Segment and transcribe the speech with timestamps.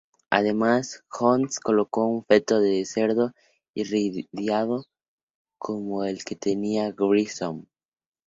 [0.31, 3.33] Además, Hodges colocó un feto de cerdo
[3.75, 4.85] irradiado
[5.59, 7.65] como el que tenía Grissom.